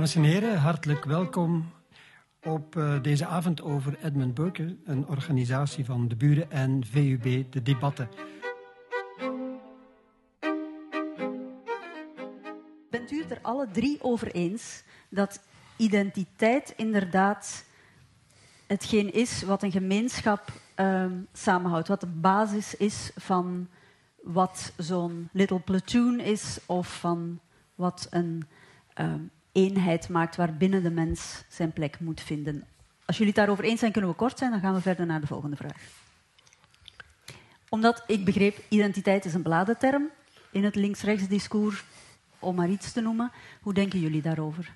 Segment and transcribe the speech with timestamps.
[0.00, 1.72] Dames en heren, hartelijk welkom
[2.42, 7.62] op uh, deze avond over Edmund Burke, een organisatie van de Buren en VUB De
[7.62, 8.08] Debatten.
[12.90, 15.40] Bent u het er alle drie over eens dat
[15.76, 17.64] identiteit inderdaad
[18.66, 23.68] hetgeen is wat een gemeenschap uh, samenhoudt, wat de basis is van
[24.22, 27.40] wat zo'n little platoon is of van
[27.74, 28.42] wat een
[29.00, 29.14] uh,
[29.52, 32.64] eenheid maakt waarbinnen de mens zijn plek moet vinden.
[33.04, 35.20] Als jullie het daarover eens zijn, kunnen we kort zijn, dan gaan we verder naar
[35.20, 35.82] de volgende vraag.
[37.68, 40.10] Omdat ik begreep, identiteit is een bladenterm
[40.50, 41.84] in het links-rechts discours,
[42.38, 43.32] om maar iets te noemen.
[43.60, 44.72] Hoe denken jullie daarover?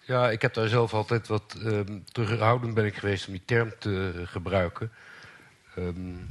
[0.00, 3.72] Ja, ik heb daar zelf altijd wat um, terughoudend ben ik geweest om die term
[3.78, 4.92] te gebruiken.
[5.78, 6.28] Um,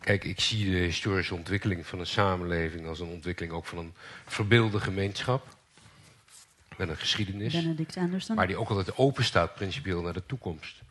[0.00, 3.94] kijk, ik zie de historische ontwikkeling van een samenleving als een ontwikkeling ook van een
[4.26, 5.55] verbeelde gemeenschap
[6.78, 7.52] met een geschiedenis.
[8.34, 10.82] Maar die ook altijd open staat, principieel, naar de toekomst.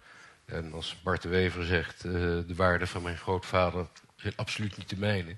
[0.45, 4.89] En als Bart de Wever zegt, uh, de waarden van mijn grootvader zijn absoluut niet
[4.89, 5.35] de mijne.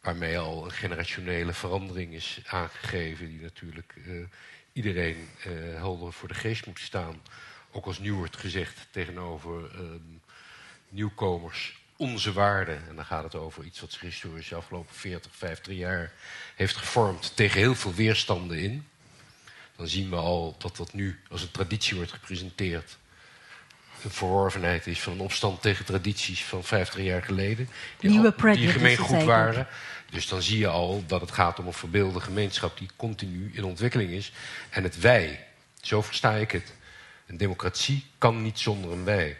[0.00, 4.26] Waarmee al een generationele verandering is aangegeven, die natuurlijk uh,
[4.72, 7.20] iedereen uh, helder voor de geest moet staan.
[7.70, 9.70] Ook als nieuw wordt gezegd tegenover
[10.88, 12.88] nieuwkomers onze waarden.
[12.88, 16.12] En dan gaat het over iets wat zich historisch de afgelopen 40, 50 jaar
[16.54, 18.86] heeft gevormd tegen heel veel weerstanden in
[19.76, 22.96] dan zien we al dat dat nu als een traditie wordt gepresenteerd.
[24.04, 27.68] Een verworvenheid is van een opstand tegen tradities van 50 jaar geleden.
[27.98, 29.66] Die, Nieuwe al, die gemeen goed waren.
[30.10, 33.64] Dus dan zie je al dat het gaat om een verbeelde gemeenschap die continu in
[33.64, 34.32] ontwikkeling is.
[34.70, 35.46] En het wij,
[35.80, 36.72] zo versta ik het.
[37.26, 39.38] Een democratie kan niet zonder een wij.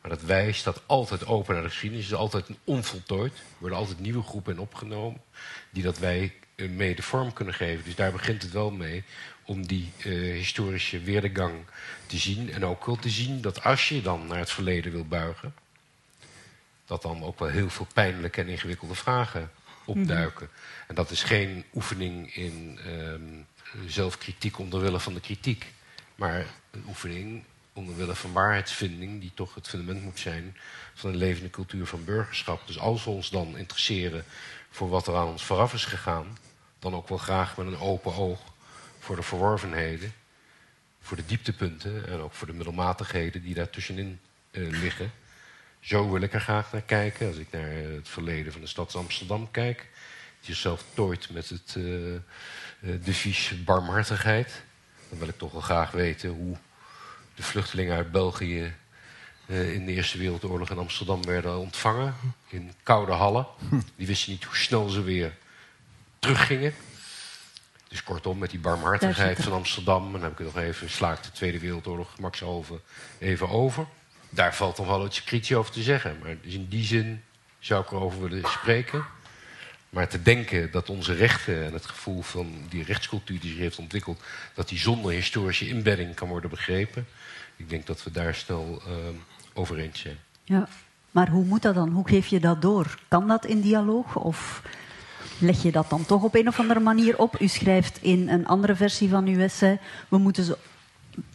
[0.00, 2.04] Maar dat wij staat altijd open naar de geschiedenis.
[2.04, 3.32] is altijd onvoltooid.
[3.32, 5.20] Er worden altijd nieuwe groepen in opgenomen.
[5.70, 7.84] Die dat wij mede vorm kunnen geven.
[7.84, 9.04] Dus daar begint het wel mee
[9.44, 11.54] om die uh, historische weerdegang
[12.06, 12.52] te zien.
[12.52, 15.54] En ook wel te zien dat als je dan naar het verleden wil buigen,
[16.86, 19.50] dat dan ook wel heel veel pijnlijke en ingewikkelde vragen
[19.84, 20.46] opduiken.
[20.46, 20.88] Mhm.
[20.88, 23.46] En dat is geen oefening in um,
[23.86, 25.66] zelfkritiek onderwille van de kritiek,
[26.14, 30.56] maar een oefening onderwille van waarheidsvinding, die toch het fundament moet zijn
[30.94, 32.66] van een levende cultuur van burgerschap.
[32.66, 34.24] Dus als we ons dan interesseren
[34.74, 36.38] voor wat er aan ons vooraf is gegaan,
[36.78, 38.40] dan ook wel graag met een open oog
[38.98, 40.12] voor de verworvenheden,
[41.00, 44.20] voor de dieptepunten en ook voor de middelmatigheden die daar tussenin
[44.50, 45.12] uh, liggen.
[45.80, 47.26] Zo wil ik er graag naar kijken.
[47.26, 49.78] Als ik naar het verleden van de stad Amsterdam kijk,
[50.40, 52.20] die zichzelf tooit met het uh, uh,
[52.80, 54.62] devies barmhartigheid,
[55.08, 56.56] dan wil ik toch wel graag weten hoe
[57.34, 58.74] de vluchtelingen uit België
[59.46, 62.14] in de Eerste Wereldoorlog in Amsterdam werden ontvangen.
[62.48, 63.46] In koude hallen.
[63.96, 65.36] Die wisten niet hoe snel ze weer
[66.18, 66.74] teruggingen.
[67.88, 70.06] Dus kortom, met die barmhartigheid van Amsterdam...
[70.06, 72.80] en dan heb ik nog even, slaakt de Tweede Wereldoorlog Maxhalve
[73.18, 73.86] even over.
[74.30, 76.18] Daar valt nog wel iets kritisch over te zeggen.
[76.22, 77.22] Maar dus in die zin
[77.58, 79.04] zou ik erover willen spreken.
[79.90, 83.78] Maar te denken dat onze rechten en het gevoel van die rechtscultuur die zich heeft
[83.78, 84.22] ontwikkeld...
[84.54, 87.06] dat die zonder historische inbedding kan worden begrepen...
[87.56, 88.92] ik denk dat we daar snel uh,
[89.54, 90.16] over eens zijn.
[90.44, 90.68] Ja,
[91.10, 91.88] maar hoe moet dat dan?
[91.88, 92.98] Hoe geef je dat door?
[93.08, 94.62] Kan dat in dialoog of
[95.38, 97.40] leg je dat dan toch op een of andere manier op?
[97.40, 99.80] U schrijft in een andere versie van uw essay...
[100.08, 100.58] we moeten ze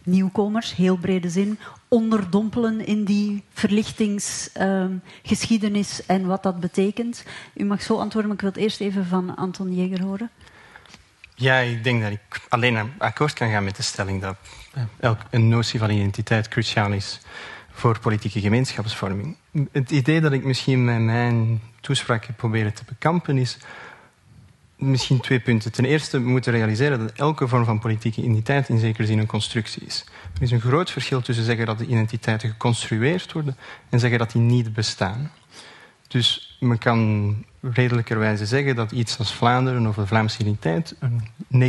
[0.04, 7.24] nieuwkomers, heel brede zin, onderdompelen in die verlichtingsgeschiedenis uh, en wat dat betekent.
[7.54, 10.30] U mag zo antwoorden, maar ik wil het eerst even van Anton Jeger horen.
[11.34, 14.36] Ja, ik denk dat ik alleen akkoord kan gaan met de stelling dat
[14.98, 17.20] elk, een notie van identiteit cruciaal is
[17.80, 19.36] voor politieke gemeenschapsvorming.
[19.72, 23.58] Het idee dat ik misschien met mijn toespraak heb proberen te bekampen is
[24.76, 25.72] misschien twee punten.
[25.72, 29.26] Ten eerste, we moeten realiseren dat elke vorm van politieke identiteit in zekere zin een
[29.26, 30.04] constructie is.
[30.34, 33.56] Er is een groot verschil tussen zeggen dat de identiteiten geconstrueerd worden
[33.88, 35.30] en zeggen dat die niet bestaan.
[36.08, 41.20] Dus men kan redelijkerwijze zeggen dat iets als Vlaanderen of de Vlaamse identiteit een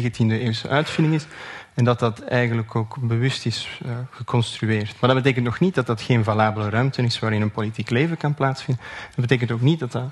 [0.04, 1.26] 19e-eeuwse uitvinding is
[1.74, 4.96] en dat dat eigenlijk ook bewust is uh, geconstrueerd.
[5.00, 8.18] Maar dat betekent nog niet dat dat geen valabele ruimte is waarin een politiek leven
[8.18, 8.84] kan plaatsvinden.
[9.06, 10.12] Dat betekent ook niet dat dat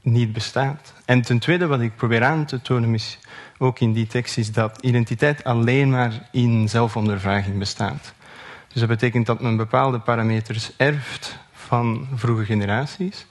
[0.00, 0.92] niet bestaat.
[1.04, 3.18] En ten tweede, wat ik probeer aan te tonen, is
[3.58, 8.12] ook in die tekst, is dat identiteit alleen maar in zelfondervraging bestaat.
[8.68, 13.26] Dus dat betekent dat men bepaalde parameters erft van vroege generaties.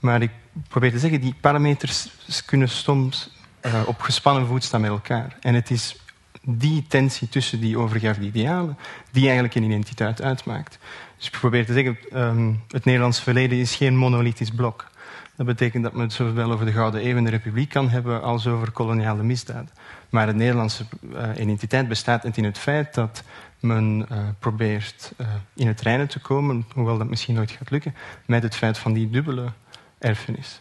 [0.00, 0.30] Maar ik
[0.68, 2.10] probeer te zeggen, die parameters
[2.46, 3.30] kunnen soms
[3.62, 5.36] uh, op gespannen voet staan met elkaar.
[5.40, 5.96] En het is
[6.46, 8.78] die tensie tussen die overgave idealen
[9.10, 10.78] die eigenlijk een identiteit uitmaakt.
[11.16, 14.92] Dus ik probeer te zeggen, um, het Nederlands verleden is geen monolithisch blok.
[15.36, 18.22] Dat betekent dat men het zowel over de Gouden Eeuw en de Republiek kan hebben
[18.22, 19.70] als over koloniale misdaden.
[20.10, 23.22] Maar de Nederlandse uh, identiteit bestaat in het feit dat
[23.60, 27.94] men uh, probeert uh, in het reinen te komen, hoewel dat misschien nooit gaat lukken,
[28.26, 29.52] met het feit van die dubbele
[29.98, 30.60] erfenis.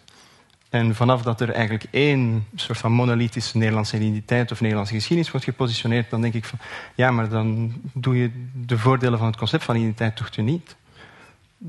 [0.73, 5.45] En vanaf dat er eigenlijk één soort van monolithische Nederlandse identiteit of Nederlandse geschiedenis wordt
[5.45, 6.59] gepositioneerd, dan denk ik van
[6.95, 10.75] ja, maar dan doe je de voordelen van het concept van identiteit toch niet.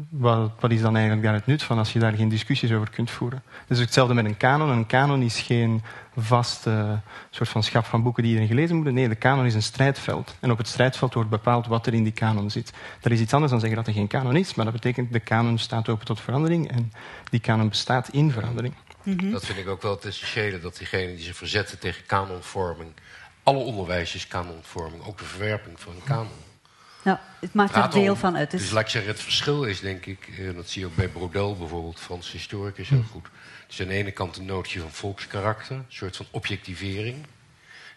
[0.08, 2.90] Wat, wat, is dan eigenlijk daar het nut van als je daar geen discussies over
[2.90, 3.42] kunt voeren?
[3.66, 4.68] Dus hetzelfde met een kanon.
[4.68, 5.82] Een kanon is geen
[6.16, 6.92] vast uh,
[7.30, 8.92] soort van schap van boeken die iedereen gelezen moet.
[8.92, 10.36] Nee, de kanon is een strijdveld.
[10.40, 12.72] En op het strijdveld wordt bepaald wat er in die kanon zit.
[13.00, 15.20] Dat is iets anders dan zeggen dat er geen kanon is, maar dat betekent de
[15.20, 16.92] kanon staat open tot verandering en
[17.30, 18.74] die kanon bestaat in verandering.
[19.04, 19.30] Mm -hmm.
[19.30, 22.92] Dat vind ik ook wel het essentiële, dat diegenen die zich verzetten tegen kanonvorming,
[23.42, 26.42] alle onderwijs is kanonvorming, ook de verwerping van een kanon.
[27.04, 28.50] Nou, het maakt er deel van uit.
[28.50, 30.86] Dus, dus laat ik zeggen, het verschil is denk ik, en eh, dat zie je
[30.86, 33.28] ook bij Brodel bijvoorbeeld, Frans historicus heel goed.
[33.66, 37.26] Dus aan de ene kant een nootje van volkskarakter, een soort van objectivering.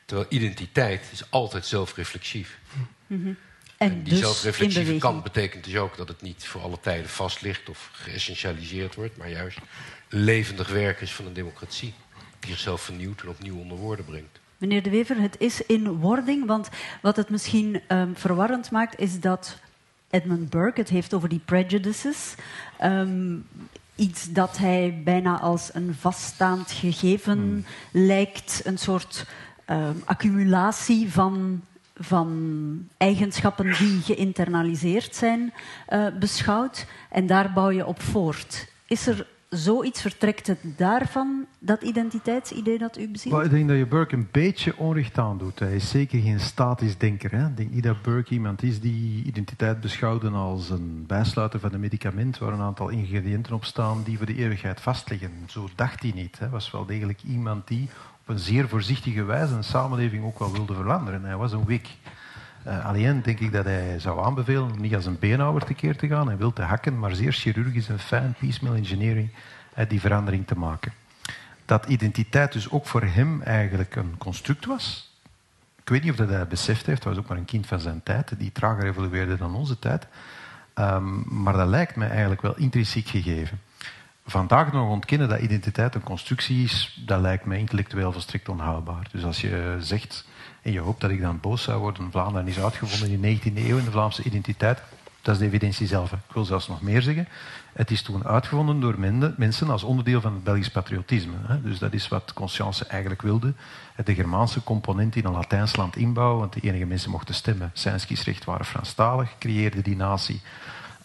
[0.06, 2.60] Terwijl identiteit is altijd zelfreflexief.
[3.07, 3.38] Mm -hmm.
[3.77, 7.09] En, en die dus zelfreflexieve kant betekent dus ook dat het niet voor alle tijden
[7.09, 9.59] vast ligt of geëssentialiseerd wordt, maar juist
[10.09, 11.94] levendig werk is van een democratie.
[12.39, 14.39] Die zichzelf vernieuwt en opnieuw onder woorden brengt.
[14.57, 16.69] Meneer De Wever, het is in wording, want
[17.01, 19.59] wat het misschien um, verwarrend maakt, is dat
[20.09, 22.35] Edmund Burke het heeft over die prejudices.
[22.83, 23.45] Um,
[23.95, 27.65] iets dat hij bijna als een vaststaand gegeven hmm.
[27.91, 29.25] lijkt, een soort
[29.69, 31.62] um, accumulatie van,
[32.00, 35.54] van eigenschappen die geïnternaliseerd zijn,
[35.90, 36.86] uh, beschouwd.
[37.10, 38.68] En daar bouw je op voort.
[38.88, 43.44] Is er zoiets vertrekt het daarvan, dat identiteitsidee dat u bezielt?
[43.44, 45.60] ik denk dat je Burke een beetje onrecht aandoet.
[45.60, 47.32] Hij is zeker geen statisch denker.
[47.32, 47.48] Hè.
[47.48, 51.80] Ik denk niet dat Burke iemand is die identiteit beschouwde als een bijsluiter van een
[51.80, 55.32] medicament waar een aantal ingrediënten op staan die voor de eeuwigheid vastliggen.
[55.48, 56.40] Zo dacht hij niet.
[56.40, 57.90] Hij was wel degelijk iemand die
[58.22, 61.24] op een zeer voorzichtige wijze een samenleving ook wel wilde veranderen.
[61.24, 61.88] Hij was een wik.
[62.68, 66.08] Uh, alleen denk ik dat hij zou aanbevelen om niet als een beenhouwer tekeer te
[66.08, 69.30] gaan en wil te hakken, maar zeer chirurgisch en fijn piecemeal engineering
[69.78, 70.94] uh, die verandering te maken.
[71.66, 75.16] Dat identiteit dus ook voor hem eigenlijk een construct was.
[75.81, 77.80] Ik weet niet of dat hij beseft heeft, hij was ook maar een kind van
[77.80, 80.08] zijn tijd, die trager evolueerde dan onze tijd.
[80.75, 83.60] Um, maar dat lijkt mij eigenlijk wel intrinsiek gegeven.
[84.25, 89.08] Vandaag nog ontkennen dat identiteit een constructie is, dat lijkt mij intellectueel volstrekt onhaalbaar.
[89.12, 90.25] Dus als je zegt
[90.68, 92.12] en je hoopt dat ik dan boos zou worden.
[92.12, 94.81] Vlaanderen is uitgevonden in de 19e eeuw in de Vlaamse identiteit.
[95.22, 96.12] Dat is de evidentie zelf.
[96.12, 97.28] Ik wil zelfs nog meer zeggen.
[97.74, 98.96] Het is toen uitgevonden door
[99.38, 101.34] mensen als onderdeel van het Belgisch patriotisme.
[101.64, 103.54] Dus dat is wat Conscience eigenlijk wilde.
[104.06, 107.72] De Germaanse component in een Latijns land inbouwen, want de enige mensen mochten stemmen.
[107.74, 110.42] Zijn kiesrecht waren Franstalig, creëerde die natie,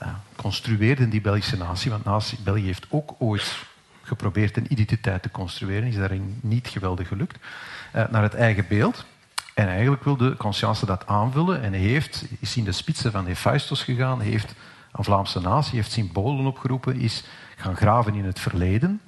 [0.03, 3.57] uh, construeerde die Belgische natie, want België heeft ook ooit
[4.03, 7.39] geprobeerd een identiteit te construeren, is daarin niet geweldig gelukt,
[7.97, 9.05] uh, naar het eigen beeld.
[9.55, 14.21] En eigenlijk wilde Conscience dat aanvullen en heeft, is in de spitsen van Hephaestus gegaan,
[14.21, 14.55] heeft
[14.93, 17.25] een Vlaamse natie, heeft symbolen opgeroepen, is
[17.57, 19.01] gaan graven in het verleden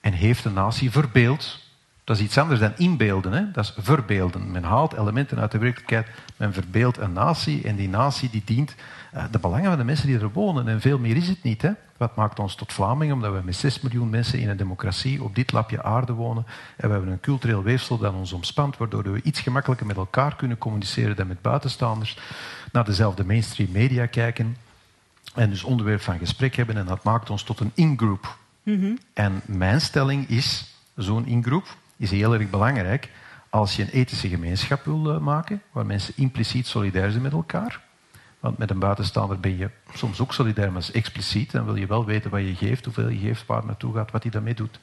[0.00, 1.67] en heeft de natie verbeeld.
[2.08, 3.50] Dat is iets anders dan inbeelden, hè?
[3.50, 4.50] dat is verbeelden.
[4.50, 6.06] Men haalt elementen uit de werkelijkheid,
[6.36, 8.74] men verbeeldt een natie en die natie die dient
[9.14, 10.68] uh, de belangen van de mensen die er wonen.
[10.68, 11.62] En veel meer is het niet.
[11.62, 11.70] Hè?
[11.96, 13.14] Wat maakt ons tot Vlamingen?
[13.14, 16.46] Omdat we met 6 miljoen mensen in een democratie op dit lapje aarde wonen.
[16.76, 20.36] En we hebben een cultureel weefsel dat ons omspant, waardoor we iets gemakkelijker met elkaar
[20.36, 22.18] kunnen communiceren dan met buitenstaanders.
[22.72, 24.56] Naar dezelfde mainstream media kijken.
[25.34, 26.76] En dus onderwerp van gesprek hebben.
[26.76, 28.38] En dat maakt ons tot een in-group.
[28.62, 28.98] Mm -hmm.
[29.12, 31.66] En mijn stelling is, zo'n in-group
[31.98, 33.10] is heel erg belangrijk
[33.50, 37.80] als je een ethische gemeenschap wil uh, maken, waar mensen impliciet solidair zijn met elkaar.
[38.40, 41.50] Want met een buitenstaander ben je soms ook solidair, maar expliciet.
[41.50, 44.22] Dan wil je wel weten wat je geeft, hoeveel je geeft, waar naartoe gaat, wat
[44.22, 44.78] hij daarmee doet.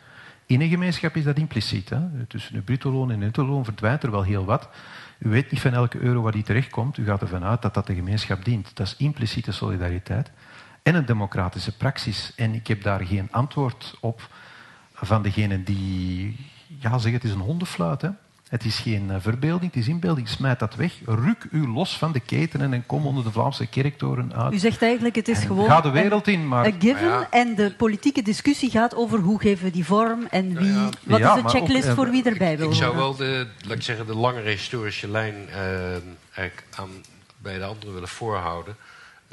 [0.45, 1.89] In een gemeenschap is dat impliciet.
[1.89, 2.25] Hè?
[2.27, 4.69] Tussen een bruto-loon en netto-loon verdwijnt er wel heel wat.
[5.17, 6.97] U weet niet van elke euro waar die terechtkomt.
[6.97, 8.75] U gaat ervan uit dat dat de gemeenschap dient.
[8.75, 10.31] Dat is impliciete solidariteit.
[10.83, 12.33] En een democratische praxis.
[12.35, 14.29] En ik heb daar geen antwoord op
[14.93, 16.35] van degene die
[16.79, 18.01] ja, zeggen het is een hondenfluit.
[18.01, 18.09] Hè?
[18.49, 20.29] Het is geen eh, verbeelding, het is inbeelding.
[20.29, 20.93] Smijt dat weg.
[21.05, 24.53] Ruk u los van de ketenen en kom onder de Vlaamse kerktoren uit.
[24.53, 25.65] U zegt eigenlijk, het is en gewoon...
[25.65, 26.65] Ga de wereld in, maar...
[26.65, 27.27] Een given ja.
[27.29, 30.73] en de politieke discussie gaat over hoe geven we die vorm en wie...
[30.73, 33.75] Ja, wat is de checklist ook, voor wie erbij wil Ik zou wel de, laat
[33.75, 36.89] ik zeggen, de langere historische lijn uh, aan,
[37.37, 38.75] bij de anderen willen voorhouden.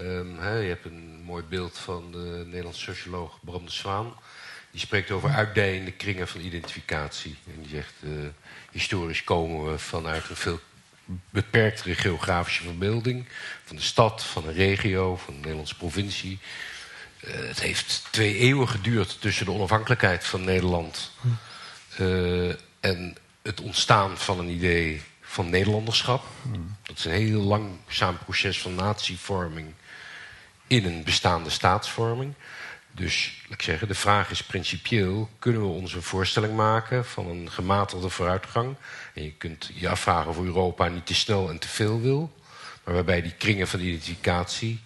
[0.00, 4.12] Um, hè, je hebt een mooi beeld van de Nederlandse socioloog Bram de Zwaan.
[4.73, 7.37] Die spreekt over uitdijende kringen van identificatie.
[7.47, 7.95] En die zegt...
[8.00, 8.11] Uh,
[8.73, 10.61] Historisch komen we vanuit een veel
[11.31, 13.29] beperktere geografische verbeelding.
[13.64, 16.38] Van de stad, van een regio, van een Nederlandse provincie.
[17.26, 21.12] het heeft twee eeuwen geduurd tussen de onafhankelijkheid van Nederland
[22.00, 26.25] uh, en het ontstaan van een idee van Nederlanderschap.
[26.83, 29.73] Dat is een heel langzaam proces van natievorming
[30.67, 32.35] in een bestaande staatsvorming.
[32.94, 37.50] Dus, ik zeggen, de vraag is principieel: kunnen we ons een voorstelling maken van een
[37.50, 38.75] gematigde vooruitgang?
[39.14, 42.32] En je kunt je afvragen of Europa niet te snel en te veel wil,
[42.84, 44.80] maar waarbij die kringen van identificatie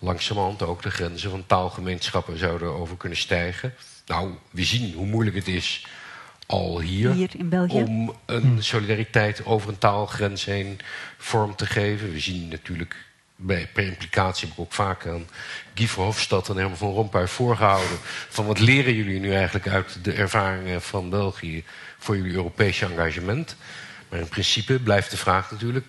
[0.00, 3.74] langzamerhand ook de grenzen van taalgemeenschappen zouden over kunnen stijgen.
[4.06, 5.86] Nou, we zien hoe moeilijk het is
[6.46, 7.82] al hier, hier in België.
[7.82, 10.78] om een solidariteit over een taalgrens heen
[11.18, 12.12] vorm te geven.
[12.12, 13.06] We zien natuurlijk
[13.40, 15.28] bij, per implicatie heb ik ook vaak aan
[15.74, 17.98] Guy Verhofstadt en Herman van Rompuy voorgehouden.
[18.28, 21.64] Van wat leren jullie nu eigenlijk uit de ervaringen van België
[21.98, 23.56] voor jullie Europese engagement?
[24.08, 25.86] Maar in principe blijft de vraag natuurlijk: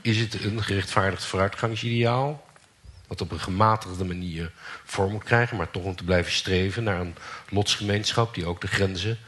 [0.00, 2.48] is het een gerechtvaardigd vooruitgangsideaal?
[3.06, 4.52] Wat op een gematigde manier
[4.84, 7.14] vorm moet krijgen, maar toch om te blijven streven naar een
[7.48, 9.18] lotsgemeenschap die ook de grenzen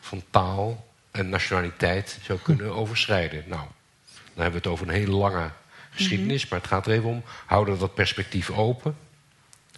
[0.00, 3.44] van taal en nationaliteit zou kunnen overschrijden.
[3.46, 3.66] Nou,
[4.10, 5.50] dan hebben we het over een hele lange
[5.90, 8.96] geschiedenis, maar het gaat er even om: houden we dat perspectief open?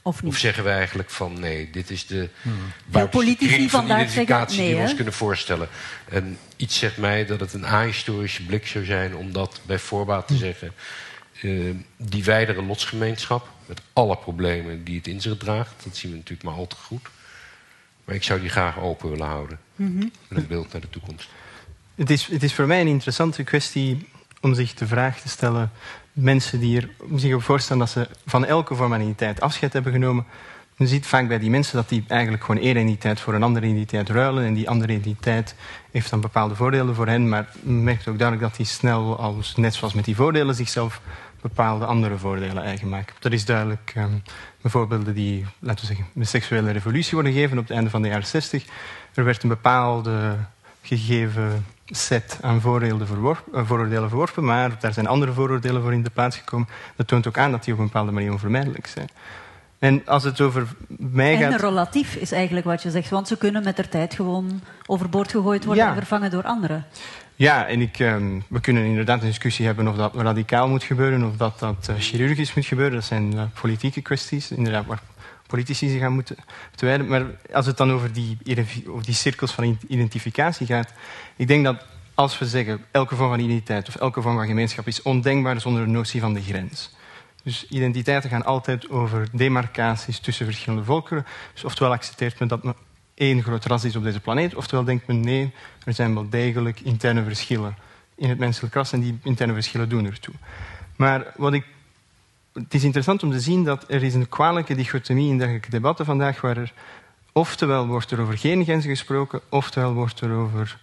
[0.02, 0.32] Of, niet?
[0.32, 2.28] of zeggen we eigenlijk van nee, dit is de
[2.90, 5.68] Veel politici van vandaag identificatie zeggen, die we nee, ons kunnen voorstellen.
[6.08, 10.26] En iets zegt mij dat het een ahistorische blik zou zijn om dat bij voorbaat
[10.26, 10.72] te zeggen.
[11.40, 11.50] eh,
[11.96, 16.48] die wijdere lotsgemeenschap, met alle problemen die het in zich draagt, dat zien we natuurlijk
[16.48, 17.08] maar al te goed.
[18.04, 19.58] Maar ik zou die graag open willen houden.
[19.76, 21.28] Met een beeld naar de toekomst.
[21.94, 24.08] Het is, het is voor mij een interessante kwestie
[24.40, 25.72] om zich de vraag te stellen.
[26.12, 30.24] Mensen die er zich op voorstellen dat ze van elke identiteit afscheid hebben genomen.
[30.76, 33.66] Je ziet vaak bij die mensen dat die eigenlijk gewoon één identiteit voor een andere
[33.66, 34.44] identiteit ruilen.
[34.44, 35.54] En die andere identiteit
[35.90, 37.28] heeft dan bepaalde voordelen voor hen.
[37.28, 41.00] Maar merkt ook duidelijk dat die snel, als, net zoals met die voordelen, zichzelf
[41.40, 43.14] bepaalde andere voordelen eigen maken.
[43.18, 44.22] Dat is duidelijk um,
[44.64, 48.08] voorbeelden die, laten we zeggen, de seksuele revolutie worden gegeven op het einde van de
[48.08, 48.64] jaren 60.
[49.14, 50.36] Er werd een bepaalde
[50.82, 51.64] gegeven
[51.96, 56.10] set aan vooroordelen, verworpen, uh, vooroordelen verworpen, maar daar zijn andere vooroordelen voor in de
[56.10, 56.68] plaats gekomen.
[56.96, 59.08] Dat toont ook aan dat die op een bepaalde manier onvermijdelijk zijn.
[59.78, 61.60] En als het over mij En gaat...
[61.60, 65.64] relatief is eigenlijk wat je zegt, want ze kunnen met de tijd gewoon overboord gegooid
[65.64, 65.90] worden Ja.
[65.90, 66.84] en vervangen door anderen.
[67.34, 71.24] Ja, en ik, ehm, we kunnen inderdaad een discussie hebben of dat radicaal moet gebeuren
[71.24, 72.94] of dat dat eh, chirurgisch moet gebeuren.
[72.94, 75.00] Dat zijn eh, politieke kwesties, inderdaad, waar
[75.52, 76.36] politici zich aan moeten
[76.76, 77.08] wijden.
[77.08, 78.38] Maar als het dan over die,
[78.88, 80.92] over die cirkels van identificatie gaat,
[81.36, 84.86] ik denk dat als we zeggen elke vorm van identiteit of elke vorm van gemeenschap
[84.86, 86.90] is ondenkbaar zonder de notie van de grens.
[87.42, 91.26] Dus identiteiten gaan altijd over demarcaties tussen verschillende volkeren.
[91.52, 92.74] Dus oftewel accepteert men dat men
[93.14, 95.52] één groot ras is op deze planeet, oftewel denkt men nee,
[95.84, 97.76] er zijn wel degelijk interne verschillen
[98.14, 100.34] in het menselijk ras en die interne verschillen doen ertoe.
[100.96, 101.64] Maar wat ik,
[102.52, 106.04] het is interessant om te zien dat er is een kwalijke dichotomie in dergelijke debatten
[106.04, 106.72] vandaag, waar er
[107.32, 110.78] oftewel wordt er over geen grenzen gesproken, oftewel wordt er over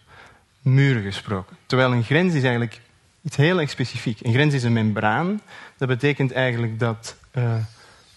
[0.61, 1.57] muren gesproken.
[1.65, 2.81] Terwijl een grens is eigenlijk
[3.21, 4.19] iets heel erg specifiek.
[4.21, 5.41] Een grens is een membraan.
[5.77, 7.53] Dat betekent eigenlijk dat uh,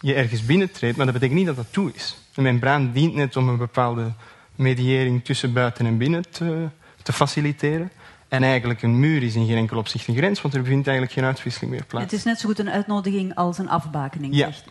[0.00, 2.16] je ergens binnentreedt, maar dat betekent niet dat dat toe is.
[2.34, 4.12] Een membraan dient net om een bepaalde
[4.54, 6.68] mediëring tussen buiten en binnen te,
[7.02, 7.90] te faciliteren.
[8.32, 11.16] En eigenlijk een muur is in geen enkel opzicht een grens, want er vindt eigenlijk
[11.16, 12.04] geen uitwisseling meer plaats.
[12.04, 14.34] Het is net zo goed een uitnodiging als een afbakening.
[14.34, 14.64] Ja, zegt.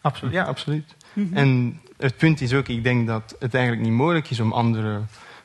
[0.00, 0.32] absoluut.
[0.32, 0.94] Ja, absoluut.
[1.12, 1.36] Mm -hmm.
[1.36, 5.00] En het punt is ook, ik denk dat het eigenlijk niet mogelijk is om andere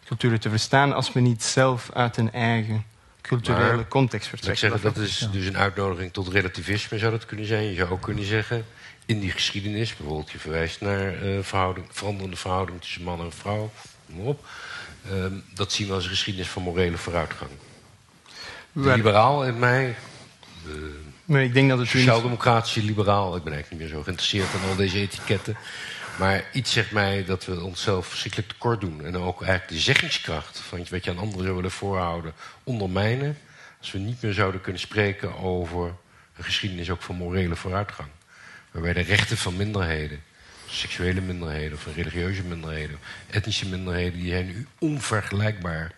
[0.05, 2.83] culturen te verstaan als we niet zelf uit een eigen
[3.21, 4.69] culturele maar, context Ik vertrekken.
[4.69, 7.63] zeggen, dat is dus een uitnodiging tot relativisme, zou dat kunnen zijn.
[7.63, 8.65] Je zou ook kunnen zeggen,
[9.05, 13.71] in die geschiedenis, bijvoorbeeld je verwijst naar uh, verhouding, veranderende verhouding tussen man en vrouw,
[14.05, 14.45] noem maar op.
[15.11, 17.51] Uh, dat zien we als een geschiedenis van morele vooruitgang.
[18.71, 19.95] De liberaal in mij,
[20.65, 24.53] de Maar ik denk dat het sociaal-democratische liberaal, ik ben eigenlijk niet meer zo geïnteresseerd
[24.53, 25.57] in al deze etiketten.
[26.19, 29.05] Maar iets zegt mij dat we onszelf verschrikkelijk tekort doen.
[29.05, 32.33] En ook eigenlijk de zeggingskracht van wat je aan anderen zou willen voorhouden
[32.63, 33.37] ondermijnen.
[33.79, 35.85] Als we niet meer zouden kunnen spreken over
[36.37, 38.09] een geschiedenis ook van morele vooruitgang.
[38.71, 40.23] Waarbij de rechten van minderheden,
[40.73, 42.99] seksuele minderheden of religieuze minderheden,
[43.29, 45.91] etnische minderheden, die zijn nu onvergelijkbaar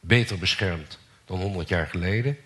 [0.00, 2.36] beter beschermd dan 100 jaar geleden.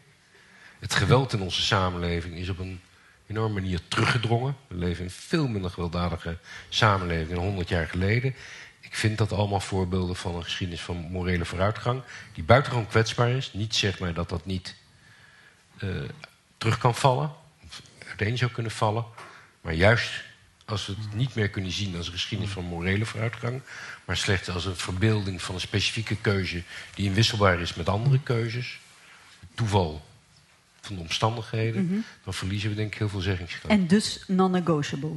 [0.78, 2.80] Het geweld in onze samenleving is op een
[3.26, 4.56] enorme manier teruggedrongen.
[4.66, 6.38] We leven in veel minder gewelddadige
[6.68, 8.34] samenleving dan 100 jaar geleden.
[8.80, 12.02] Ik vind dat allemaal voorbeelden van een geschiedenis van morele vooruitgang,
[12.34, 13.52] die buitengewoon kwetsbaar is.
[13.52, 14.74] Niet zegt mij dat dat niet
[15.82, 15.90] uh,
[16.58, 17.32] terug kan vallen,
[17.66, 19.04] of uiteen zou kunnen vallen.
[19.60, 20.24] Maar juist
[20.64, 23.60] als we het niet meer kunnen zien als een geschiedenis van morele vooruitgang,
[24.04, 26.62] maar slechts als een verbeelding van een specifieke keuze
[26.94, 28.80] die inwisselbaar is met andere keuzes,
[29.54, 30.02] toeval
[30.80, 31.98] van de omstandigheden, Mhm.
[32.24, 33.74] dan verliezen we denk ik heel veel zeggingskracht.
[33.74, 35.14] En dus non-negotiable.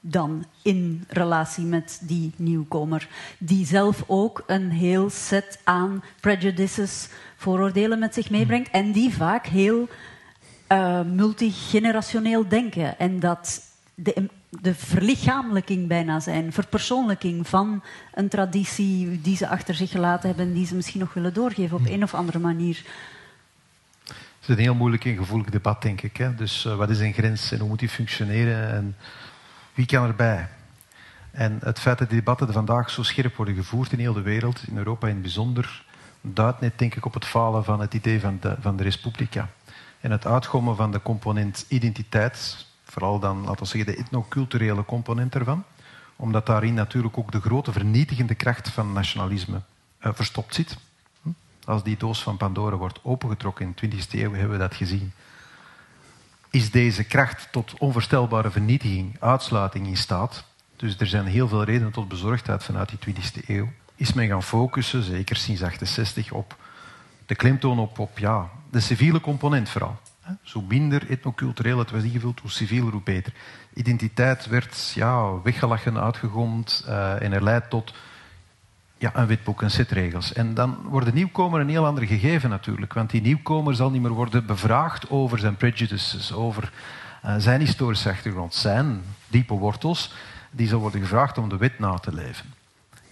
[0.00, 3.08] dan in relatie met die nieuwkomer,
[3.38, 9.46] die zelf ook een heel set aan prejudices, vooroordelen met zich meebrengt en die vaak
[9.46, 9.88] heel
[10.72, 13.62] uh, multigenerationeel denken en dat
[13.94, 17.82] de, de verlichamelijking bijna zijn, verpersoonlijking van
[18.14, 21.76] een traditie die ze achter zich gelaten hebben en die ze misschien nog willen doorgeven
[21.76, 22.82] op een of andere manier.
[24.06, 26.16] Het is een heel moeilijk en gevoelig debat, denk ik.
[26.16, 26.34] Hè?
[26.34, 28.96] Dus uh, wat is een grens en hoe moet die functioneren en
[29.74, 30.48] wie kan erbij?
[31.30, 34.62] En het feit dat die debatten vandaag zo scherp worden gevoerd in heel de wereld,
[34.66, 35.84] in Europa in het bijzonder,
[36.20, 39.48] duidt net denk ik op het falen van het idee van de, van de Respublica.
[40.00, 45.34] En het uitkomen van de component identiteit, vooral dan, laten we zeggen, de etnoculturele component
[45.34, 45.64] ervan,
[46.16, 49.60] omdat daarin natuurlijk ook de grote vernietigende kracht van nationalisme
[50.00, 50.76] uh, verstopt zit.
[51.22, 51.28] Hm?
[51.64, 55.12] Als die doos van Pandora wordt opengetrokken in de 20e eeuw, hebben we dat gezien.
[56.50, 60.44] Is deze kracht tot onvoorstelbare vernietiging, uitsluiting in staat?
[60.76, 63.68] Dus er zijn heel veel redenen tot bezorgdheid vanuit die 20e eeuw.
[63.94, 66.56] Is men gaan focussen, zeker sinds 68, op
[67.26, 69.98] de klemtoon op, op ja, de civiele component vooral.
[70.42, 73.32] Zo minder etnocultureel het was ingevuld, hoe civieler, hoe beter.
[73.74, 77.94] Identiteit werd ja, weggelachen, uitgegomd uh, en er leidt tot
[78.98, 80.32] ja, een witboek, een set regels.
[80.32, 82.92] En dan wordt de nieuwkomer een heel ander gegeven natuurlijk.
[82.92, 86.72] Want die nieuwkomer zal niet meer worden bevraagd over zijn prejudices, over
[87.24, 90.14] uh, zijn historische achtergrond, zijn diepe wortels.
[90.50, 92.46] Die zal worden gevraagd om de wet na te leven.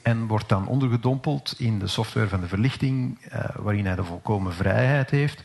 [0.02, 4.54] En wordt dan ondergedompeld in de software van de verlichting, uh, waarin hij de volkomen
[4.54, 5.44] vrijheid heeft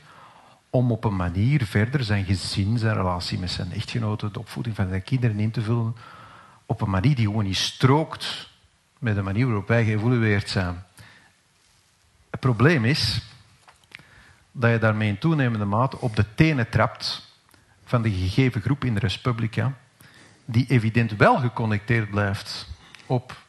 [0.71, 4.89] om op een manier verder zijn gezin, zijn relatie met zijn echtgenoten, de opvoeding van
[4.89, 5.95] zijn kinderen in te vullen,
[6.65, 8.49] op een manier die gewoon niet strookt
[8.99, 10.83] met de manier waarop wij geëvolueerd zijn.
[12.29, 13.21] Het probleem is
[14.51, 17.29] dat je daarmee in toenemende mate op de tenen trapt
[17.85, 19.73] van de gegeven groep in de Respublica,
[20.45, 22.67] die evident wel geconnecteerd blijft
[23.05, 23.41] op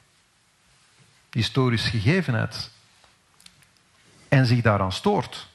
[1.31, 2.71] historisch gegevenheid
[4.29, 5.51] en zich daaraan stoort.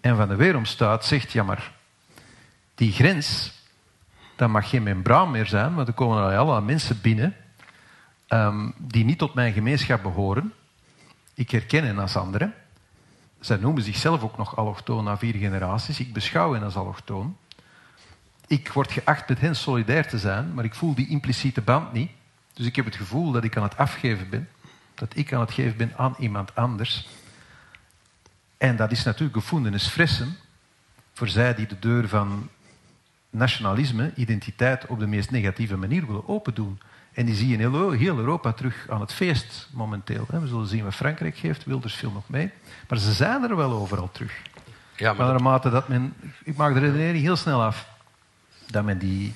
[0.00, 1.72] En Van de Weeromstaat zegt, ja maar,
[2.74, 3.52] die grens,
[4.36, 7.36] dat mag geen membraan meer zijn, want er komen allerlei mensen binnen
[8.28, 10.52] um, die niet tot mijn gemeenschap behoren.
[11.34, 12.54] Ik herken hen als anderen.
[13.40, 16.00] Zij noemen zichzelf ook nog allochtoon na vier generaties.
[16.00, 17.36] Ik beschouw hen als allochtoon.
[18.46, 22.10] Ik word geacht met hen solidair te zijn, maar ik voel die impliciete band niet.
[22.52, 24.48] Dus ik heb het gevoel dat ik aan het afgeven ben.
[24.94, 27.08] Dat ik aan het geven ben aan iemand anders.
[28.58, 30.36] En dat is natuurlijk gevoelens fressen
[31.12, 32.48] voor zij die de deur van
[33.30, 36.80] nationalisme, identiteit, op de meest negatieve manier willen opendoen.
[37.12, 40.26] En die zie je in heel, heel Europa terug aan het feest momenteel.
[40.28, 42.50] We zullen zien wat Frankrijk geeft, Wilders veel nog mee.
[42.88, 44.32] Maar ze zijn er wel overal terug.
[44.96, 46.14] Ja, maar naarmate dat men...
[46.44, 47.88] Ik maak de redenering heel snel af.
[48.66, 49.34] Dat men die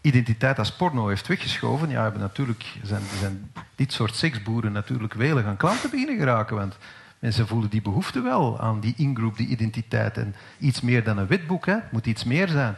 [0.00, 1.88] identiteit als porno heeft weggeschoven.
[1.88, 6.56] Ja, hebben natuurlijk zijn, zijn dit soort seksboeren natuurlijk welig aan klanten beginnen geraken.
[6.56, 6.76] Want
[7.20, 10.18] Mensen voelen die behoefte wel aan die ingroep, die identiteit.
[10.18, 11.66] En iets meer dan een witboek.
[11.66, 12.74] Het moet iets meer zijn.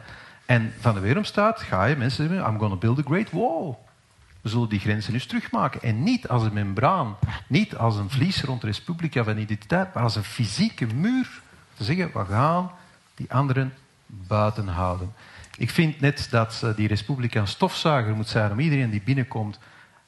[0.46, 3.76] En van de weeromstaat ga je mensen zeggen, I'm going to build a great wall.
[4.40, 5.82] We zullen die grenzen eens terugmaken.
[5.82, 10.02] En niet als een membraan, niet als een vlies rond de Respublica van identiteit, maar
[10.02, 11.40] als een fysieke muur.
[11.74, 12.70] Te zeggen, we gaan
[13.14, 13.72] die anderen
[14.06, 15.12] buiten houden.
[15.56, 19.58] Ik vind net dat eh, die Respublica een stofzuiger moet zijn om iedereen die binnenkomt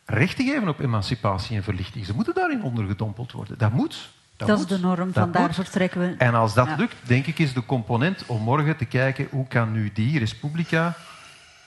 [0.04, 2.06] recht te geven op emancipatie en verlichting.
[2.06, 3.58] Ze moeten daarin ondergedompeld worden.
[3.58, 4.12] Dat moet.
[4.46, 6.14] Dat, is de norm, vandaar vertrekken we.
[6.18, 9.72] En als dat lukt, denk ik, is de component om morgen te kijken hoe kan
[9.72, 10.94] nu die Respublica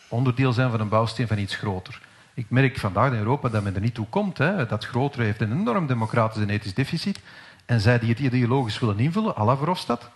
[0.07, 2.01] onderdeel zijn van een bouwsteen van iets groter.
[2.33, 4.37] Ik merk vandaag in Europa dat men er niet toe komt.
[4.37, 4.65] Hè.
[4.65, 7.19] Dat grotere heeft een enorm democratisch en ethisch deficit.
[7.65, 10.09] En zij die het ideologisch willen invullen, à la Verhofstadt,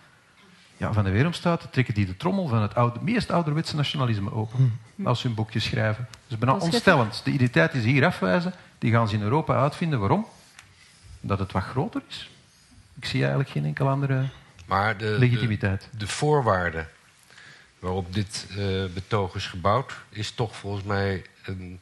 [0.76, 4.78] ja, van de Weeromstaat trekken die de trommel van het oude, meest ouderwetse nationalisme open.
[4.96, 5.06] Hm.
[5.06, 6.06] Als ze hun boekje schrijven.
[6.10, 7.20] Dat is bijna ontstellend.
[7.24, 10.00] De identiteit die ze hier afwijzen, die gaan ze in Europa uitvinden.
[10.00, 10.26] Waarom?
[11.20, 12.30] Dat het wat groter is.
[13.02, 14.28] Ik zie eigenlijk geen enkel andere
[14.66, 15.88] maar de, legitimiteit.
[15.90, 16.86] De, de voorwaarde
[17.78, 21.80] waarop dit uh, betoog is gebouwd, is toch volgens mij een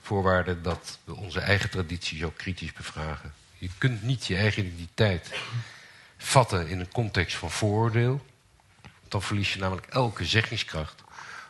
[0.00, 3.32] voorwaarde dat we onze eigen tradities ook kritisch bevragen.
[3.58, 5.30] Je kunt niet je eigen identiteit
[6.16, 8.26] vatten in een context van vooroordeel.
[9.08, 11.02] Dan verlies je namelijk elke zeggingskracht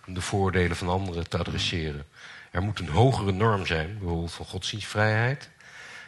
[0.06, 2.06] om de voordelen van anderen te adresseren.
[2.50, 5.50] Er moet een hogere norm zijn, bijvoorbeeld van godsdienstvrijheid,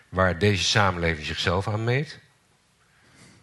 [0.09, 2.21] waar deze samenleving zichzelf aan meet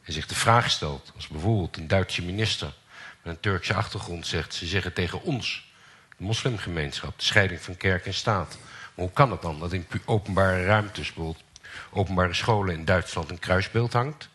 [0.10, 2.74] en zich de vraag stelt, als bijvoorbeeld een Duitse minister
[3.22, 5.72] met een Turkse achtergrond zegt, ze zeggen tegen ons,
[6.17, 8.58] de moslimgemeenschap, de scheiding van kerk en staat.
[8.95, 11.43] Maar hoe kan het dan dat in openbare ruimtes, bijvoorbeeld
[11.91, 14.30] openbare scholen in Duitsland, een kruisbeeld hangt?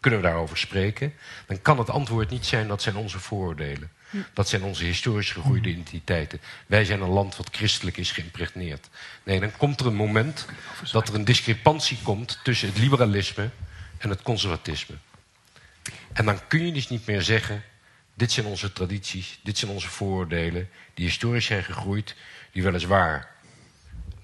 [0.00, 1.14] Kunnen we daarover spreken?
[1.46, 3.90] Dan kan het antwoord niet zijn dat zijn onze vooroordelen.
[4.32, 6.40] Dat zijn onze historisch gegroeide identiteiten.
[6.66, 8.88] Wij zijn een land wat christelijk is geïmpregneerd.
[9.22, 10.46] Nee, dan komt er een moment
[10.92, 13.50] dat er een discrepantie komt tussen het liberalisme
[13.98, 14.94] en het conservatisme.
[16.16, 17.62] En dan kun je dus niet meer zeggen:
[18.14, 22.14] dit zijn onze tradities, dit zijn onze vooroordelen, die historisch zijn gegroeid,
[22.52, 23.34] die weliswaar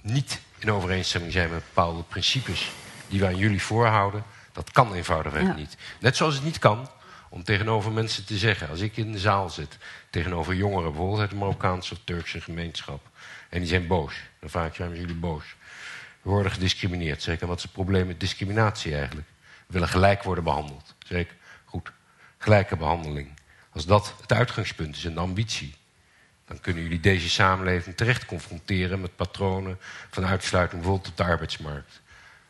[0.01, 2.71] niet in overeenstemming zijn met bepaalde principes
[3.09, 4.23] die we aan jullie voorhouden.
[4.53, 5.55] Dat kan eenvoudigweg Ja.
[5.55, 5.77] niet.
[6.01, 6.91] Net zoals het niet kan
[7.29, 9.79] om tegenover mensen te zeggen, als ik in de zaal zit,
[10.11, 13.09] tegenover jongeren, bijvoorbeeld uit de Marokkaanse of Turkse gemeenschap,
[13.49, 14.15] en die zijn boos.
[14.41, 15.45] Dan vraag ik, waarom zijn jullie boos?
[16.23, 17.23] We worden gediscrimineerd.
[17.23, 19.27] Zeker, wat is het probleem met discriminatie eigenlijk?
[19.67, 20.95] We willen gelijk worden behandeld.
[21.07, 21.35] Zeker,
[21.73, 21.93] goed.
[22.39, 23.29] Gelijke behandeling.
[23.73, 25.75] Als dat het uitgangspunt is en de ambitie,
[26.47, 29.79] dan kunnen jullie deze samenleving terecht confronteren met patronen
[30.11, 32.01] van uitsluiting, bijvoorbeeld op de arbeidsmarkt.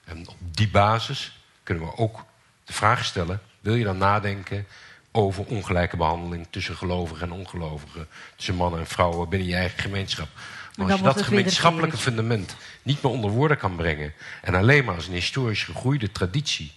[0.05, 2.25] En op die basis kunnen we ook
[2.65, 4.67] de vraag stellen: wil je dan nadenken
[5.13, 10.29] over ongelijke behandeling tussen gelovigen en ongelovigen, tussen mannen en vrouwen binnen je eigen gemeenschap?
[10.77, 14.95] Maar als je dat gemeenschappelijke fundament niet meer onder woorden kan brengen en alleen maar
[14.95, 16.73] als een historisch gegroeide traditie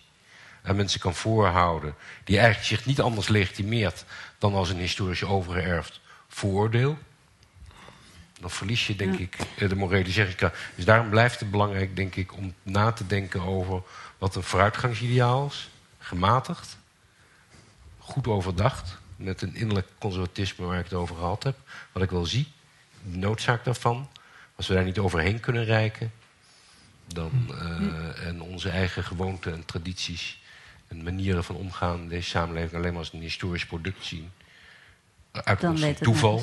[0.66, 4.06] aan mensen kan voorhouden, die eigenlijk zich niet anders legitimeert
[4.38, 6.98] dan als een historisch overgeërfd vooroordeel,
[8.40, 10.56] dan verlies je, denk ik, eh, de morele zeggingskracht.
[10.76, 13.82] Dus daarom blijft het belangrijk, denk ik, om na te denken over
[14.18, 16.78] wat een vooruitgangsideaal is, gematigd,
[17.98, 21.58] goed overdacht, met een innerlijk conservatisme waar ik het over gehad heb,
[21.92, 22.48] wat ik wel zie,
[23.12, 24.10] de noodzaak daarvan.
[24.56, 26.12] Als we daar niet overheen kunnen reiken,
[27.08, 30.40] dan, eh, en onze eigen gewoonten en tradities
[30.88, 34.32] en manieren van omgaan in deze samenleving alleen maar als een historisch product zien,
[35.32, 36.42] uit Dan ons toeval,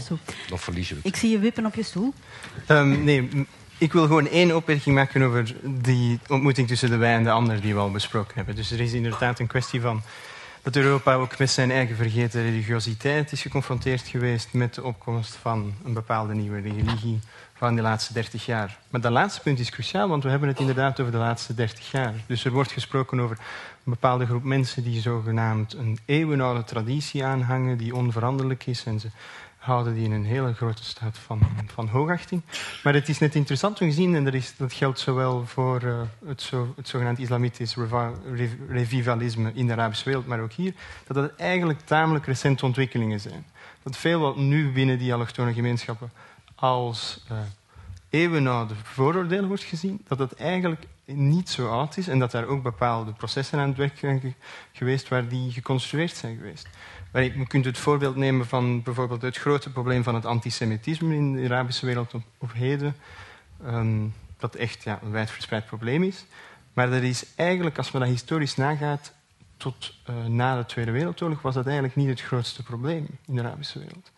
[0.49, 1.13] dan verliezen we het.
[1.13, 2.15] Ik zie je wippen op je stoel.
[2.67, 3.47] Ehm, nee,
[3.79, 7.61] ik wil gewoon één opmerking maken over die ontmoeting tussen de wij en de ander
[7.61, 8.55] die we al besproken hebben.
[8.55, 10.03] Dus er is inderdaad een kwestie van
[10.63, 15.75] dat Europa ook met zijn eigen vergeten religiositeit is geconfronteerd geweest met de opkomst van
[15.85, 17.21] een bepaalde nieuwe religie
[17.63, 18.79] van de laatste 30 jaar.
[18.91, 21.91] Maar dat laatste punt is cruciaal, want we hebben het inderdaad over de laatste 30
[21.91, 22.15] jaar.
[22.27, 23.39] Dus er wordt gesproken over
[23.85, 29.09] een bepaalde groep mensen die zogenaamd een eeuwenoude traditie aanhangen, die onveranderlijk is en ze
[29.59, 32.43] houden die in een hele grote staat van, van hoogachting.
[32.83, 35.83] Maar het is net interessant om te zien, en dat, is, dat geldt zowel voor
[35.83, 37.77] eh, het, zo, het zogenaamd islamitisch
[38.69, 40.75] revivalisme in de Arabische wereld, maar ook hier,
[41.07, 43.45] dat het eigenlijk tamelijk recente ontwikkelingen zijn.
[43.83, 46.11] Dat veel wat nu binnen die allochtone gemeenschappen
[46.63, 47.37] als eh,
[48.11, 52.63] eeuwenoude vooroordelen wordt gezien, dat dat eigenlijk niet zo oud is en dat daar ook
[52.63, 54.33] bepaalde processen aan het werk zijn ge-
[54.73, 56.69] geweest waar die geconstrueerd zijn geweest.
[57.13, 61.33] Maar je kunt het voorbeeld nemen van bijvoorbeeld het grote probleem van het antisemitisme in
[61.33, 62.97] de Arabische wereld op, op heden.
[63.65, 64.07] Ehm,
[64.39, 66.25] dat echt ja, een wijdverspreid probleem is.
[66.73, 69.13] Maar dat is eigenlijk, als men dat historisch nagaat,
[69.57, 73.43] tot eh, na de Tweede Wereldoorlog was dat eigenlijk niet het grootste probleem in de
[73.43, 74.11] Arabische wereld.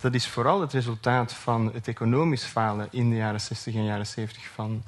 [0.00, 4.06] Dat is vooral het resultaat van het economisch falen in de jaren 60 en jaren
[4.06, 4.82] 70 van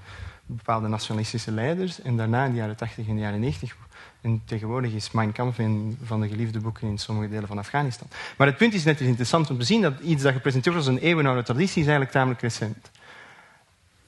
[0.47, 2.03] bepaalde nationalistische leiders.
[2.03, 3.77] En daarna in de jaren 80 en de jaren 90.
[4.21, 8.07] En tegenwoordig is Mein Kampf een van de geliefde boeken in sommige delen van Afghanistan.
[8.37, 10.99] Maar het punt is net interessant om te zien dat iets dat gepresenteerd wordt als
[10.99, 12.91] een eeuwenoude traditie is eigenlijk tamelijk recent.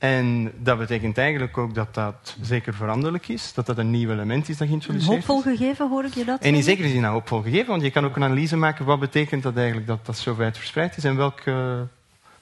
[0.03, 4.49] En dat betekent eigenlijk ook dat dat zeker veranderlijk is, dat dat een nieuw element
[4.49, 5.27] is dat geïntroduceerd is.
[5.27, 7.91] hoopvol gegeven, hoor ik je dat En in zekere zin een hoopvol gegeven, want je
[7.91, 11.05] kan ook een analyse maken wat betekent dat eigenlijk dat dat zo wijd verspreid is
[11.05, 11.87] en welke,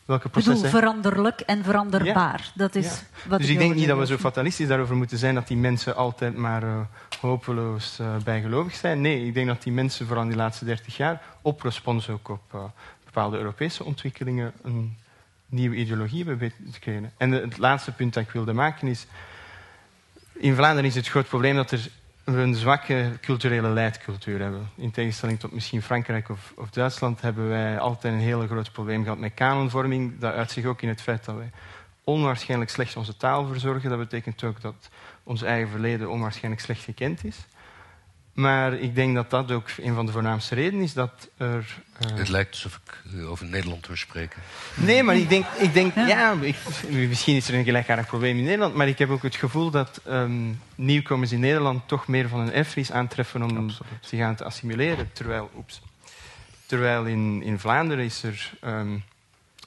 [0.05, 0.71] welke Ik bedoel, processen.
[0.79, 2.51] veranderlijk en veranderbaar.
[2.55, 3.29] Dat is Ja.
[3.29, 5.97] wat dus ik denk niet dat we zo fatalistisch daarover moeten zijn dat die mensen
[5.97, 6.81] altijd maar eh,
[7.21, 9.01] hopeloos eh, bijgelovig zijn.
[9.01, 12.29] Nee, ik denk dat die mensen vooral in die laatste dertig jaar op respons ook
[12.29, 12.61] op eh,
[13.05, 14.97] bepaalde Europese ontwikkelingen een
[15.51, 16.53] nieuwe ideologie hebben.
[17.17, 19.07] En het laatste punt dat ik wilde maken is...
[20.33, 21.91] In Vlaanderen is het groot probleem dat er
[22.25, 24.71] we een zwakke culturele leidcultuur hebben.
[24.75, 29.03] In tegenstelling tot misschien Frankrijk of, of Duitsland hebben wij altijd een heel groot probleem
[29.03, 30.19] gehad met kanonvorming.
[30.19, 31.51] Dat uit zich ook in het feit dat wij
[32.05, 33.91] onwaarschijnlijk slecht onze taal verzorgen.
[33.91, 34.89] Dat betekent ook dat
[35.23, 37.37] ons eigen verleden onwaarschijnlijk slecht gekend is.
[38.33, 41.65] Maar ik denk dat dat ook een van de voornaamste redenen is dat er...
[41.99, 44.43] eh, Het lijkt alsof ik over Nederland hoor spreken.
[44.75, 46.57] Nee, maar ik denk, ik denk ja, ik,
[46.89, 50.01] misschien is er een gelijkaardig probleem in Nederland, maar ik heb ook het gevoel dat
[50.05, 55.11] ehm, nieuwkomers in Nederland toch meer van een erfenis aantreffen om zich aan te assimileren.
[55.13, 55.81] Terwijl, oeps,
[56.67, 58.97] terwijl in, in Vlaanderen is er, ehm,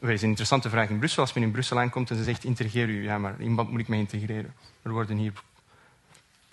[0.02, 1.22] er is een interessante vraag in Brussel.
[1.22, 3.80] Als men in Brussel aankomt en ze zegt integreer u, ja, maar in wat moet
[3.80, 4.54] ik me integreren?
[4.82, 5.34] Er worden hier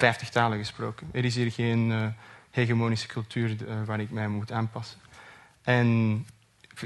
[0.00, 1.08] vijftig talen gesproken.
[1.12, 2.06] Er is hier geen eh,
[2.50, 4.98] hegemonische cultuur eh, waar ik mij moet aanpassen.
[5.62, 6.26] En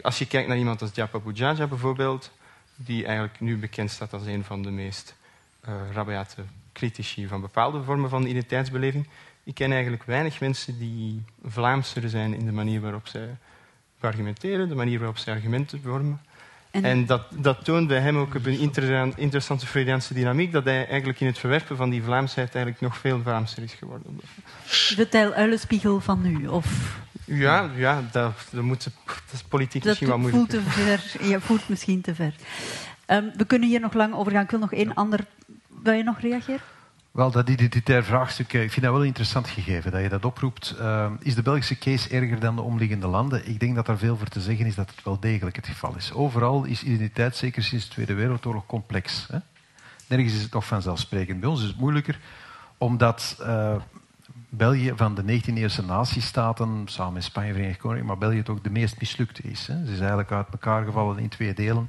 [0.03, 2.31] als je kijkt naar iemand als Japa Bujaja bijvoorbeeld,
[2.77, 5.15] die eigenlijk nu bekend staat als een van de meest
[5.61, 9.09] eh rabiate critici van bepaalde vormen van identiteitsbeleving.
[9.45, 13.37] Ik ken eigenlijk weinig mensen die Vlaamser zijn in de manier waarop zij
[14.01, 16.21] argumenteren, de manier waarop ze argumenten vormen.
[16.83, 18.59] En, dat, dat toont bij hem ook een
[19.17, 23.21] interessante Freudiaanse dynamiek, dat hij eigenlijk in het verwerpen van die Vlaamsheid eigenlijk nog veel
[23.23, 24.21] Vlaamser is geworden.
[24.97, 26.97] De tijl-uilenspiegel van nu, of...
[27.25, 30.51] Ja, ja dat, dat, moet, dat is politiek misschien wat moeilijk.
[30.51, 31.29] Voelt te ver.
[31.29, 32.35] Ja, voelt misschien te ver.
[33.07, 34.43] Um, we kunnen hier nog lang over gaan.
[34.43, 35.21] Ik wil nog één ander...
[35.83, 36.61] Wil je nog reageren?
[37.15, 40.77] Wel, dat identitair vraagstuk, ik vind dat wel interessant gegeven dat je dat oproept.
[40.81, 43.49] Uh, is de Belgische case erger dan de omliggende landen?
[43.49, 45.95] Ik denk dat daar veel voor te zeggen is dat het wel degelijk het geval
[45.97, 46.13] is.
[46.13, 49.27] Overal is identiteit, zeker sinds de Tweede Wereldoorlog, complex.
[49.31, 49.39] Hè?
[50.09, 51.41] Nergens is het nog vanzelfsprekend.
[51.41, 52.19] Bij ons is het moeilijker,
[52.79, 53.75] omdat uh,
[54.49, 59.01] België van de 19e-eeuwse natiestaten, samen met Spanje, Verenigd Koninkrijk, maar België toch de meest
[59.01, 59.67] mislukte is.
[59.67, 59.85] Hè?
[59.87, 61.89] Ze is eigenlijk uit elkaar gevallen in twee delen.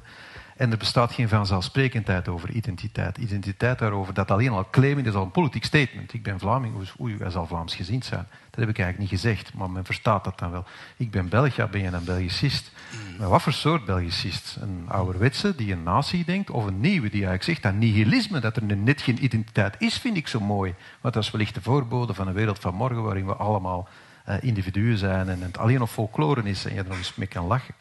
[0.56, 3.18] En er bestaat geen vanzelfsprekendheid over identiteit.
[3.18, 6.12] Identiteit daarover, dat alleen al claimen is al een politiek statement.
[6.12, 8.26] Ik ben Vlaming, dus oei, hij zal Vlaams gezien zijn.
[8.50, 10.64] Dat heb ik eigenlijk niet gezegd, maar men verstaat dat dan wel.
[10.96, 12.70] Ik ben Belg, ja, ben je een Belgicist?
[12.92, 13.16] Mm.
[13.18, 14.56] Maar wat voor soort Belgicist?
[14.60, 18.56] Een ouderwetse die een natie denkt, of een nieuwe die eigenlijk zegt dat nihilisme, dat
[18.56, 20.74] er net geen identiteit is, vind ik zo mooi.
[21.00, 23.88] Want dat is wellicht de voorbode van een wereld van morgen waarin we allemaal
[24.28, 27.28] uh, individuen zijn en het alleen nog folklore is en je er nog eens mee
[27.28, 27.74] kan lachen.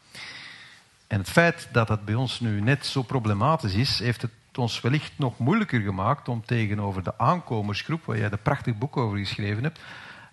[1.08, 4.82] En het feit dat dat bij ons nu net zo problematisch is, heeft het ons
[4.82, 9.64] wellicht nog moeilijker gemaakt om tegenover de aankomersgroep, waar jij een prachtig boek over geschreven
[9.64, 9.80] hebt,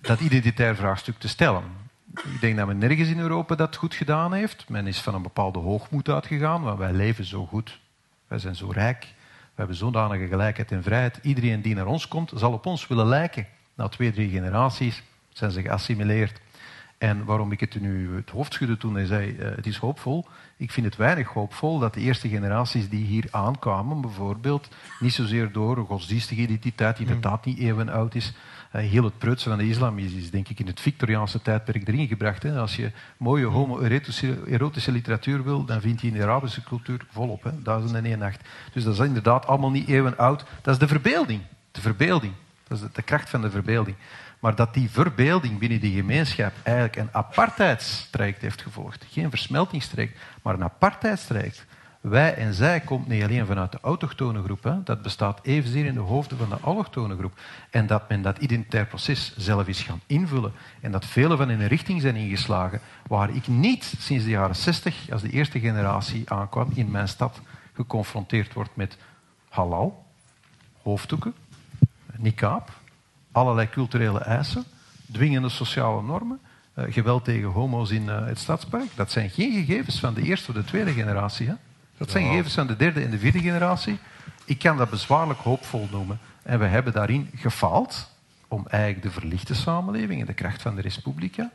[0.01, 1.63] dat identitair vraagstuk te stellen.
[2.15, 4.69] Ik denk dat men nergens in Europa dat goed gedaan heeft.
[4.69, 7.81] Men is van een bepaalde hoogmoed uitgegaan, want wij leven zo goed.
[8.27, 9.03] Wij zijn zo rijk.
[9.29, 11.19] We hebben zodanige gelijkheid en vrijheid.
[11.23, 13.47] Iedereen die naar ons komt, zal op ons willen lijken.
[13.75, 16.41] Na twee, drie generaties zijn ze geassimileerd.
[17.03, 20.27] En waarom ik het nu het hoofd schudde toen hij zei, uh, het is hoopvol.
[20.57, 24.69] Ik vind het weinig hoopvol dat de eerste generaties die hier aankwamen, bijvoorbeeld,
[25.01, 28.33] niet zozeer door een godsdienstige identiteit, die inderdaad niet eeuwen oud is,
[28.73, 31.89] uh, heel het preutsen van de islam is, is, denk ik in het Victoriaanse tijdperk
[31.89, 32.43] erin gebracht.
[32.43, 32.59] Hè.
[32.59, 37.43] Als je mooie homo-erotische literatuur wil, dan vind je in de Arabische cultuur volop.
[37.43, 37.63] Hè.
[37.63, 38.41] Duizend en één nacht.
[38.73, 40.45] Dus dat is inderdaad allemaal niet eeuwen oud.
[40.63, 41.41] Dat is de verbeelding.
[41.71, 42.33] De verbeelding.
[42.69, 43.97] Dat is de, de kracht van de verbeelding.
[44.43, 49.05] Maar dat die verbeelding binnen die gemeenschap eigenlijk een apartheidstraject heeft gevolgd.
[49.11, 51.65] Geen versmeltingstraject, maar een apartheidstraject.
[52.01, 54.63] Wij en zij komt niet alleen vanuit de autochtone groep.
[54.63, 54.83] Hè.
[54.83, 57.39] Dat bestaat evenzeer in de hoofden van de allochtone groep.
[57.71, 60.53] En dat men dat identitair proces zelf is gaan invullen.
[60.81, 64.57] En dat velen van in een richting zijn ingeslagen waar ik niet sinds de jaren
[64.57, 67.41] 60, als de eerste generatie aankwam, in mijn stad
[67.73, 68.99] geconfronteerd word met
[69.49, 70.07] halal,
[70.83, 71.35] hoofddoeken,
[72.17, 72.81] niqab,
[73.33, 74.65] allerlei culturele eisen,
[75.13, 76.41] dwingende sociale normen,
[76.79, 78.89] uh, geweld tegen homo's in uh, het stadspark.
[78.95, 81.47] Dat zijn geen gegevens van de eerste of de tweede generatie.
[81.47, 81.55] Hè?
[81.97, 83.99] Dat zijn gegevens van de derde en de vierde generatie.
[84.45, 86.19] Ik kan dat bezwaarlijk hoopvol noemen.
[86.43, 88.11] En we hebben daarin gefaald
[88.49, 91.51] om eigenlijk de verlichte samenleving en de kracht van de Respublica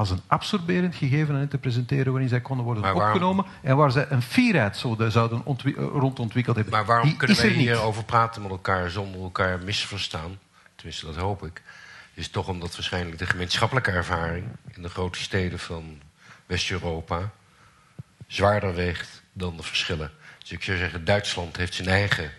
[0.00, 4.06] als een absorberend gegeven aan te presenteren waarin zij konden worden opgenomen en waar zij
[4.08, 4.76] een fierheid
[5.08, 5.42] zouden
[5.76, 6.74] rond ontwikkeld hebben.
[6.74, 10.38] Maar waarom kunnen wij hier over praten met elkaar zonder elkaar misverstaan?
[10.80, 11.62] Tenminste dat hoop ik,
[12.14, 16.00] is toch omdat waarschijnlijk de gemeenschappelijke ervaring in de grote steden van
[16.46, 17.32] West-Europa
[18.26, 20.10] zwaarder weegt dan de verschillen.
[20.38, 22.30] Dus ik zou zeggen, Duitsland heeft zijn eigen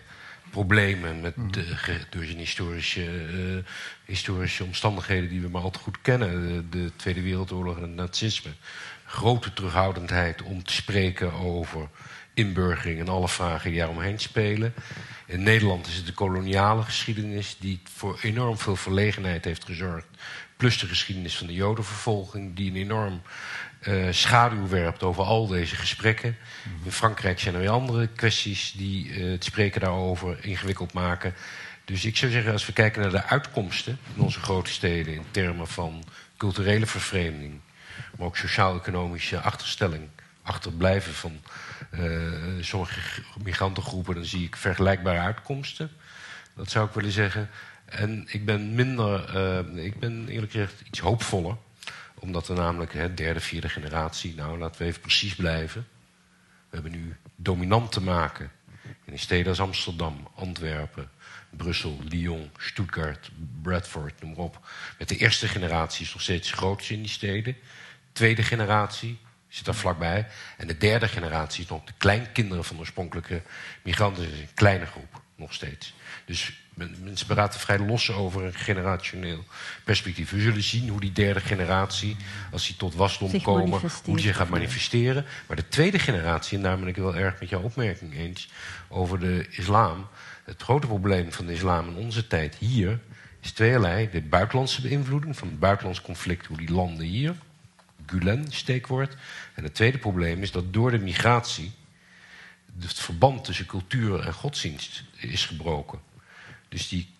[0.50, 1.52] problemen met hmm.
[1.52, 3.64] de, door zijn historische, uh,
[4.04, 6.46] historische omstandigheden die we maar al te goed kennen.
[6.46, 8.50] De, de Tweede Wereldoorlog en het nazisme.
[9.04, 11.88] Grote terughoudendheid om te spreken over
[12.34, 14.74] inburgering en alle vragen die daaromheen spelen.
[15.26, 20.06] In Nederland is het de koloniale geschiedenis die voor enorm veel verlegenheid heeft gezorgd.
[20.56, 23.22] Plus de geschiedenis van de Jodenvervolging, die een enorm
[23.88, 26.36] uh, schaduw werpt over al deze gesprekken.
[26.84, 31.34] In Frankrijk zijn er weer andere kwesties die uh, het spreken daarover ingewikkeld maken.
[31.84, 35.24] Dus ik zou zeggen, als we kijken naar de uitkomsten in onze grote steden in
[35.30, 36.04] termen van
[36.36, 37.60] culturele vervreemding,
[38.16, 40.08] maar ook sociaal-economische achterstelling,
[40.42, 41.40] achterblijven van
[42.60, 45.90] sommige migrantengroepen, dan zie ik vergelijkbare uitkomsten.
[46.54, 47.50] Dat zou ik willen zeggen.
[47.84, 49.36] En ik ben minder,
[49.76, 51.56] uh, ik ben eerlijk gezegd iets hoopvoller.
[52.14, 55.86] Omdat we namelijk, hè, derde, vierde generatie, nou laten we even precies blijven.
[56.70, 58.50] We hebben nu dominant te maken
[59.04, 61.10] in steden als Amsterdam, Antwerpen,
[61.50, 63.30] Brussel, Lyon, Stuttgart,
[63.62, 64.68] Bradford, noem maar op.
[64.98, 67.56] Met de eerste generatie is nog steeds groot in die steden.
[68.12, 69.18] Tweede generatie,
[69.52, 70.26] zit daar vlakbij.
[70.56, 73.42] En de derde generatie is nog de kleinkinderen van de oorspronkelijke
[73.82, 74.32] migranten.
[74.32, 75.94] is een kleine groep, nog steeds.
[76.24, 79.44] Dus mensen praten vrij los over een generationeel
[79.84, 80.30] perspectief.
[80.30, 82.16] We zullen zien hoe die derde generatie,
[82.52, 85.24] als die tot wasdom komen, hoe die zich gaat manifesteren.
[85.46, 88.48] Maar de tweede generatie, en daar ben ik wel erg met jouw opmerking eens,
[88.88, 90.08] over de islam.
[90.44, 92.98] Het grote probleem van de islam in onze tijd hier
[93.40, 94.10] is tweeërlei.
[94.10, 97.34] De buitenlandse beïnvloeding van het buitenlands conflict, hoe die landen hier
[98.06, 99.16] Gulen-steekwoord.
[99.54, 101.72] En het tweede probleem is dat door de migratie
[102.80, 106.00] het verband tussen cultuur en godsdienst is gebroken.
[106.68, 107.14] Dus die,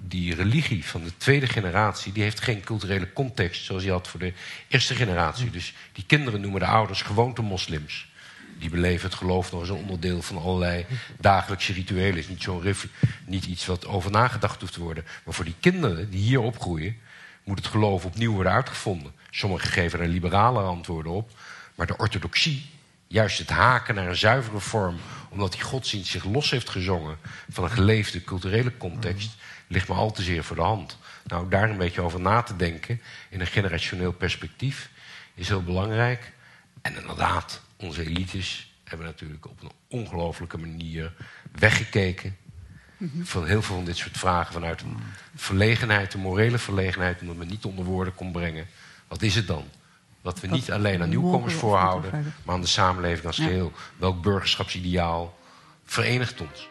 [0.00, 4.20] die religie van de tweede generatie die heeft geen culturele context zoals die had voor
[4.20, 4.32] de
[4.68, 5.50] eerste generatie.
[5.50, 8.12] Dus die kinderen noemen de ouders gewoonte moslims.
[8.58, 10.86] Die beleven het geloof nog als een onderdeel van allerlei
[11.20, 12.18] dagelijkse rituelen.
[12.18, 12.74] Is niet, zo'n
[13.26, 15.04] niet iets wat over nagedacht hoeft te worden.
[15.24, 16.96] Maar voor die kinderen die hier opgroeien,
[17.44, 19.12] moet het geloof opnieuw worden uitgevonden.
[19.30, 21.30] Sommigen geven er liberale antwoorden op.
[21.74, 22.66] Maar de orthodoxie,
[23.06, 24.96] juist het haken naar een zuivere vorm,
[25.28, 29.34] omdat die godsdienst zich los heeft gezongen van een geleefde culturele context,
[29.66, 30.98] ligt me al te zeer voor de hand.
[31.26, 34.90] Nou, daar een beetje over na te denken in een generationeel perspectief
[35.34, 36.32] is heel belangrijk.
[36.82, 41.12] En inderdaad, onze elites hebben natuurlijk op een ongelofelijke manier
[41.52, 42.36] weggekeken
[43.22, 44.96] van heel veel van dit soort vragen vanuit een
[45.34, 48.66] verlegenheid, een morele verlegenheid, omdat men niet onder woorden kon brengen.
[49.08, 49.64] Wat is het dan?
[50.20, 53.72] Wat we niet alleen aan nieuwkomers voorhouden, maar aan de samenleving als geheel.
[53.96, 55.38] Welk burgerschapsideaal
[55.84, 56.68] verenigt ons?